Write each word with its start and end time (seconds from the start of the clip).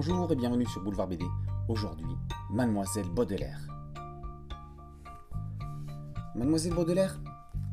Bonjour 0.00 0.30
et 0.30 0.36
bienvenue 0.36 0.64
sur 0.64 0.80
Boulevard 0.80 1.08
BD. 1.08 1.24
Aujourd'hui, 1.66 2.06
Mademoiselle 2.50 3.08
Baudelaire. 3.08 3.58
Mademoiselle 6.36 6.74
Baudelaire 6.74 7.18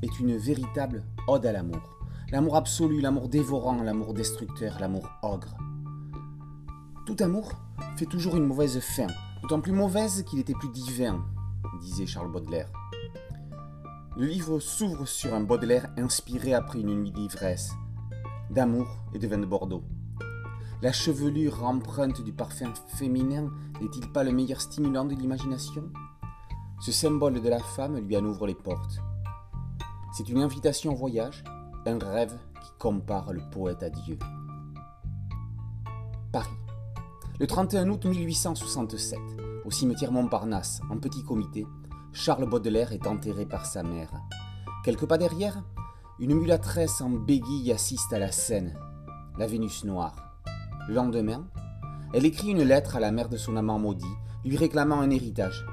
est 0.02 0.20
une 0.20 0.36
véritable 0.36 1.04
ode 1.28 1.46
à 1.46 1.52
l'amour. 1.52 2.00
L'amour 2.32 2.56
absolu, 2.56 3.00
l'amour 3.00 3.30
dévorant, 3.30 3.84
l'amour 3.84 4.16
destructeur, 4.16 4.80
l'amour 4.80 5.08
ogre. 5.22 5.56
Tout 7.06 7.18
amour 7.20 7.52
fait 7.96 8.08
toujours 8.08 8.38
une 8.38 8.48
mauvaise 8.48 8.80
fin, 8.80 9.06
d'autant 9.44 9.62
plus 9.62 9.74
mauvaise 9.74 10.24
qu'il 10.24 10.40
était 10.40 10.56
plus 10.56 10.70
divin, 10.70 11.24
disait 11.80 12.08
Charles 12.08 12.32
Baudelaire. 12.32 12.72
Le 14.18 14.26
livre 14.26 14.58
s'ouvre 14.58 15.08
sur 15.08 15.36
un 15.36 15.42
Baudelaire 15.42 15.94
inspiré 15.96 16.56
après 16.56 16.80
une 16.80 17.02
nuit 17.02 17.12
d'ivresse, 17.12 17.74
d'amour 18.50 18.88
et 19.14 19.20
de 19.20 19.28
vin 19.28 19.38
de 19.38 19.46
Bordeaux. 19.46 19.84
La 20.86 20.92
chevelure 20.92 21.66
empreinte 21.66 22.22
du 22.22 22.32
parfum 22.32 22.72
féminin 22.90 23.52
n'est-il 23.82 24.08
pas 24.12 24.24
le 24.24 24.32
meilleur 24.32 24.62
stimulant 24.62 25.04
de 25.04 25.16
l'imagination? 25.16 25.92
Ce 26.80 26.92
symbole 26.92 27.42
de 27.42 27.50
la 27.50 27.58
femme 27.58 27.98
lui 27.98 28.16
en 28.16 28.24
ouvre 28.24 28.46
les 28.46 28.54
portes. 28.54 29.00
C'est 30.16 30.30
une 30.30 30.44
invitation 30.44 30.94
au 30.94 30.96
voyage, 30.96 31.44
un 31.88 31.98
rêve 31.98 32.38
qui 32.62 32.70
compare 32.78 33.34
le 33.34 33.42
poète 33.50 33.82
à 33.82 33.90
Dieu. 33.90 34.20
Paris. 36.32 36.54
Le 37.40 37.48
31 37.48 37.90
août 37.90 38.06
1867, 38.06 39.18
au 39.66 39.72
cimetière 39.72 40.12
Montparnasse, 40.12 40.82
en 40.92 41.00
petit 41.00 41.24
comité, 41.24 41.66
Charles 42.14 42.48
Baudelaire 42.48 42.92
est 42.92 43.08
enterré 43.08 43.48
par 43.48 43.66
sa 43.66 43.82
mère. 43.82 44.12
Quelques 44.84 45.08
pas 45.08 45.18
derrière, 45.18 45.64
une 46.20 46.36
mulâtresse 46.36 47.02
en 47.02 47.10
béguille 47.10 47.72
assiste 47.72 48.14
à 48.14 48.20
la 48.20 48.32
scène, 48.32 48.78
la 49.40 49.48
Vénus 49.48 49.84
noire. 49.84 50.35
Le 50.88 50.94
lendemain, 50.94 51.46
elle 52.14 52.26
écrit 52.26 52.50
une 52.50 52.62
lettre 52.62 52.96
à 52.96 53.00
la 53.00 53.12
mère 53.12 53.30
de 53.30 53.38
son 53.38 53.58
amant 53.58 53.80
maudit, 53.80 54.06
lui 54.44 54.56
réclamant 54.56 55.02
un 55.02 55.10
héritage. 55.10 55.66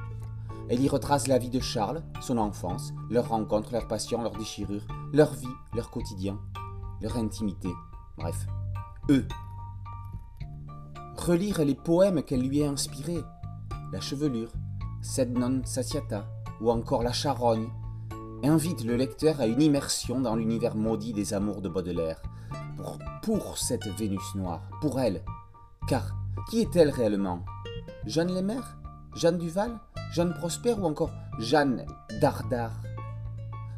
Elle 0.70 0.80
y 0.80 0.88
retrace 0.88 1.26
la 1.26 1.38
vie 1.38 1.50
de 1.50 1.60
Charles, 1.60 2.02
son 2.20 2.38
enfance, 2.38 2.94
leurs 3.10 3.28
rencontres, 3.28 3.72
leurs 3.72 3.88
passions, 3.88 4.22
leurs 4.22 4.36
déchirures, 4.36 4.86
leur 5.12 5.34
vie, 5.34 5.46
leur 5.74 5.90
quotidien, 5.90 6.38
leur 7.02 7.16
intimité, 7.18 7.68
bref, 8.16 8.46
eux. 9.10 9.26
Relire 11.16 11.64
les 11.64 11.74
poèmes 11.74 12.22
qu'elle 12.22 12.48
lui 12.48 12.62
a 12.64 12.70
inspirés, 12.70 13.22
la 13.92 14.00
chevelure, 14.00 14.50
Sed 15.02 15.36
non 15.36 15.60
satiata, 15.64 16.26
ou 16.60 16.70
encore 16.70 17.02
la 17.02 17.12
charogne, 17.12 17.68
invite 18.44 18.84
le 18.84 18.96
lecteur 18.96 19.40
à 19.40 19.46
une 19.46 19.62
immersion 19.62 20.20
dans 20.20 20.34
l'univers 20.34 20.74
maudit 20.74 21.12
des 21.12 21.34
amours 21.34 21.62
de 21.62 21.68
Baudelaire, 21.68 22.22
pour, 23.22 23.58
cette 23.58 23.86
Vénus 23.98 24.34
noire, 24.34 24.62
pour 24.80 25.00
elle. 25.00 25.22
Car 25.86 26.16
qui 26.50 26.60
est-elle 26.60 26.90
réellement? 26.90 27.44
Jeanne 28.04 28.34
Lémère 28.34 28.78
Jeanne 29.14 29.38
Duval? 29.38 29.78
Jeanne 30.12 30.34
Prosper 30.34 30.74
ou 30.74 30.84
encore 30.84 31.12
Jeanne 31.38 31.86
Dardar 32.20 32.72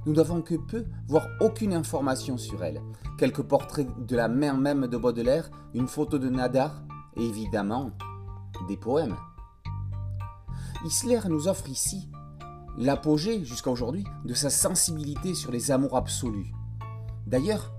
Nous 0.06 0.14
n'avons 0.14 0.40
que 0.42 0.54
peu, 0.54 0.86
voire 1.06 1.28
aucune 1.40 1.74
information 1.74 2.38
sur 2.38 2.64
elle. 2.64 2.80
Quelques 3.18 3.42
portraits 3.42 3.88
de 4.06 4.16
la 4.16 4.28
mère 4.28 4.56
même 4.56 4.86
de 4.86 4.96
Baudelaire, 4.96 5.50
une 5.74 5.88
photo 5.88 6.18
de 6.18 6.28
Nadar 6.28 6.82
et 7.16 7.24
évidemment 7.24 7.90
des 8.68 8.76
poèmes. 8.76 9.16
Isler 10.84 11.20
nous 11.28 11.48
offre 11.48 11.68
ici 11.68 12.08
l'apogée 12.78 13.44
jusqu'à 13.44 13.70
aujourd'hui 13.70 14.05
de 14.25 14.34
sa 14.34 14.50
sensibilité 14.50 15.34
sur 15.34 15.50
les 15.50 15.70
amours 15.70 15.97
absolus. 15.97 16.53
D'ailleurs, 17.27 17.72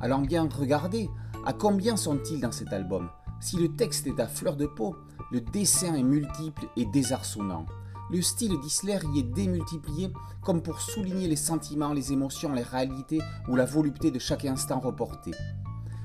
allons 0.00 0.20
bien 0.20 0.48
regarder 0.48 1.08
à 1.44 1.52
combien 1.52 1.96
sont-ils 1.96 2.40
dans 2.40 2.52
cet 2.52 2.72
album? 2.72 3.08
Si 3.40 3.56
le 3.56 3.74
texte 3.74 4.06
est 4.06 4.20
à 4.20 4.26
fleur 4.26 4.56
de 4.56 4.66
peau, 4.66 4.94
le 5.32 5.40
dessin 5.40 5.94
est 5.94 6.02
multiple 6.02 6.66
et 6.76 6.84
désarçonnant. 6.86 7.66
Le 8.10 8.20
style 8.20 8.60
d'Isler 8.60 8.98
y 9.14 9.20
est 9.20 9.32
démultiplié 9.34 10.12
comme 10.42 10.62
pour 10.62 10.80
souligner 10.80 11.28
les 11.28 11.36
sentiments, 11.36 11.92
les 11.92 12.12
émotions, 12.12 12.52
les 12.52 12.62
réalités 12.62 13.20
ou 13.48 13.56
la 13.56 13.64
volupté 13.64 14.10
de 14.10 14.18
chaque 14.18 14.44
instant 14.44 14.80
reporté. 14.80 15.30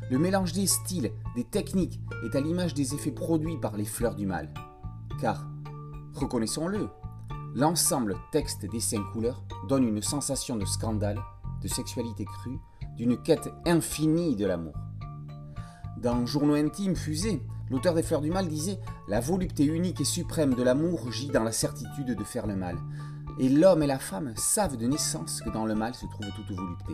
Le 0.10 0.18
mélange 0.18 0.54
des 0.54 0.68
styles, 0.68 1.12
des 1.36 1.44
techniques 1.44 2.00
est 2.24 2.36
à 2.36 2.40
l'image 2.40 2.74
des 2.74 2.94
effets 2.94 3.12
produits 3.12 3.58
par 3.58 3.76
les 3.76 3.84
fleurs 3.84 4.16
du 4.16 4.26
mal. 4.26 4.54
Car, 5.20 5.46
reconnaissons-le, 6.14 6.88
l'ensemble 7.56 8.16
texte, 8.32 8.66
dessin, 8.66 9.04
couleur 9.14 9.44
donne 9.68 9.84
une 9.84 10.02
sensation 10.02 10.56
de 10.56 10.66
scandale, 10.66 11.20
de 11.62 11.68
sexualité 11.68 12.26
crue, 12.26 12.60
d'une 12.96 13.22
quête 13.22 13.50
infinie 13.66 14.36
de 14.36 14.46
l'amour. 14.46 14.76
Dans 16.02 16.26
Journaux 16.26 16.56
intimes 16.56 16.96
fusés, 16.96 17.42
l'auteur 17.70 17.94
des 17.94 18.04
Fleurs 18.04 18.22
du 18.22 18.30
Mal 18.30 18.48
disait 18.48 18.80
La 19.08 19.20
volupté 19.20 19.66
unique 19.66 20.02
et 20.02 20.06
suprême 20.06 20.54
de 20.54 20.64
l'amour 20.64 21.12
gît 21.12 21.30
dans 21.30 21.44
la 21.44 21.52
certitude 21.52 22.16
de 22.16 22.24
faire 22.24 22.48
le 22.48 22.56
mal. 22.56 22.78
Et 23.40 23.50
l'homme 23.50 23.84
et 23.84 23.88
la 23.88 24.00
femme 24.00 24.34
savent 24.36 24.78
de 24.78 24.88
naissance 24.88 25.42
que 25.42 25.50
dans 25.50 25.66
le 25.66 25.76
mal 25.76 25.94
se 25.94 26.06
trouve 26.06 26.32
toute 26.36 26.56
volupté. 26.56 26.94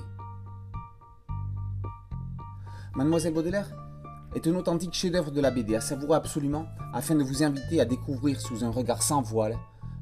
Mademoiselle 2.95 3.33
Baudelaire 3.33 3.69
est 4.35 4.47
un 4.47 4.55
authentique 4.55 4.93
chef-d'œuvre 4.93 5.31
de 5.31 5.41
la 5.41 5.51
BD 5.51 5.75
à 5.75 5.81
savourer 5.81 6.15
absolument 6.15 6.65
afin 6.93 7.15
de 7.15 7.23
vous 7.23 7.43
inviter 7.43 7.81
à 7.81 7.85
découvrir 7.85 8.39
sous 8.39 8.63
un 8.63 8.69
regard 8.69 9.01
sans 9.01 9.21
voile 9.21 9.57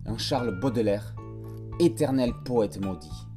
un 0.06 0.18
Charles 0.18 0.60
Baudelaire, 0.60 1.16
éternel 1.80 2.34
poète 2.46 2.84
maudit. 2.84 3.28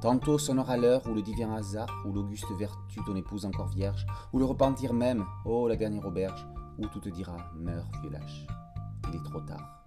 Tantôt 0.00 0.38
sonnera 0.38 0.76
l'heure 0.76 1.02
où 1.08 1.14
le 1.14 1.22
divin 1.22 1.54
hasard, 1.54 1.88
où 2.04 2.12
l'auguste 2.12 2.50
vertu 2.58 3.00
ton 3.04 3.16
épouse 3.16 3.46
encore 3.46 3.68
vierge, 3.68 4.06
ou 4.32 4.38
le 4.38 4.44
repentir 4.44 4.92
même, 4.92 5.24
oh 5.44 5.68
la 5.68 5.76
dernière 5.76 6.06
auberge, 6.06 6.46
où 6.78 6.86
tout 6.86 7.00
te 7.00 7.08
dira 7.08 7.36
meurs, 7.56 7.90
vieux 8.02 8.10
lâche. 8.10 8.46
Il 9.08 9.16
est 9.16 9.24
trop 9.24 9.40
tard. 9.40 9.84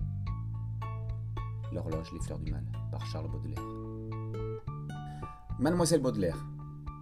L'horloge, 1.71 2.11
les 2.13 2.19
fleurs 2.19 2.39
du 2.39 2.51
mal, 2.51 2.65
par 2.91 3.05
Charles 3.05 3.29
Baudelaire. 3.29 3.63
Mademoiselle 5.59 6.01
Baudelaire, 6.01 6.37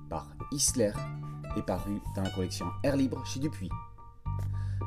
par 0.09 0.27
Isler, 0.51 0.93
est 1.55 1.65
paru 1.65 2.01
dans 2.15 2.23
la 2.23 2.29
collection 2.31 2.67
Air 2.83 2.97
Libre 2.97 3.25
chez 3.25 3.39
Dupuis. 3.39 3.69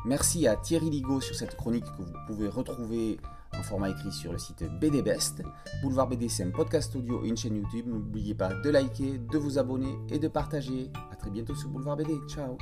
Merci 0.05 0.47
à 0.47 0.57
Thierry 0.57 0.91
Ligo 0.91 1.21
sur 1.21 1.35
cette 1.35 1.57
chronique 1.57 1.85
que 1.85 2.03
vous 2.03 2.13
pouvez 2.27 2.49
retrouver 2.49 3.19
en 3.59 3.63
format 3.63 3.91
écrit 3.91 4.13
sur 4.13 4.33
le 4.33 4.39
site 4.39 4.65
BD 4.81 5.03
Best. 5.03 5.43
Boulevard 5.83 6.09
BD, 6.09 6.29
c'est 6.29 6.45
un 6.45 6.51
podcast 6.51 6.95
audio 6.97 7.25
et 7.25 7.29
une 7.29 7.37
chaîne 7.37 7.57
YouTube. 7.57 7.87
N'oubliez 7.87 8.35
pas 8.35 8.55
de 8.55 8.71
liker, 8.71 9.19
de 9.19 9.39
vous 9.39 9.59
abonner 9.59 9.95
et 10.09 10.19
de 10.19 10.29
partager. 10.29 10.91
A 11.13 11.17
très 11.17 11.31
bientôt 11.31 11.55
sur 11.55 11.69
Boulevard 11.69 11.97
BD. 11.97 12.15
Ciao 12.29 12.57